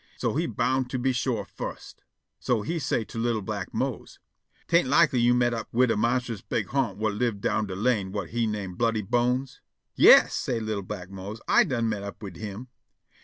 So 0.17 0.33
he 0.33 0.47
boun' 0.47 0.85
to 0.85 0.97
be 0.97 1.13
sure 1.13 1.45
fust. 1.45 2.01
So 2.39 2.63
he 2.63 2.79
say' 2.79 3.03
to 3.03 3.19
li'l' 3.19 3.43
black 3.43 3.71
Mose: 3.71 4.17
"'T 4.67 4.77
ain't 4.77 4.87
likely 4.87 5.19
you 5.19 5.35
met 5.35 5.53
up 5.53 5.71
wid 5.71 5.91
a 5.91 5.95
monstrous 5.95 6.41
big 6.41 6.69
ha'nt 6.69 6.97
whut 6.97 7.13
live' 7.15 7.39
down 7.39 7.67
de 7.67 7.75
lane 7.75 8.11
whut 8.11 8.31
he 8.31 8.47
name 8.47 8.73
Bloody 8.73 9.03
Bones?" 9.03 9.61
"Yas," 9.93 10.33
say' 10.33 10.59
li'l' 10.59 10.81
black 10.81 11.11
Mose; 11.11 11.39
"I 11.47 11.65
done 11.65 11.87
met 11.87 12.01
up 12.01 12.23
wid 12.23 12.37
him." 12.37 12.69